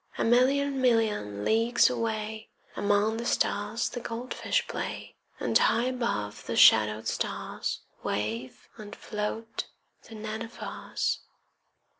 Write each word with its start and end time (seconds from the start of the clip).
A 0.17 0.23
million 0.23 0.81
million 0.81 1.45
leagues 1.45 1.87
away 1.87 2.49
Among 2.75 3.17
the 3.17 3.25
stars 3.27 3.87
the 3.89 3.99
goldfish 3.99 4.67
play, 4.67 5.15
And 5.39 5.55
high 5.55 5.83
above 5.89 6.47
the 6.47 6.55
shadowed 6.55 7.07
stars 7.07 7.81
Wave 8.01 8.67
and 8.79 8.95
float 8.95 9.65
the 10.09 10.15
nenuphars. 10.15 11.19